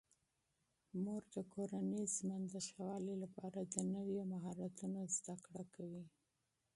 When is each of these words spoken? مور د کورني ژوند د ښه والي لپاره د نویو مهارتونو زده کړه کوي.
مور 1.03 1.23
د 1.35 1.37
کورني 1.53 2.03
ژوند 2.15 2.45
د 2.51 2.55
ښه 2.67 2.81
والي 2.87 3.15
لپاره 3.23 3.59
د 3.73 3.75
نویو 3.95 4.23
مهارتونو 4.33 4.99
زده 5.15 5.35
کړه 5.45 5.63
کوي. 5.75 6.05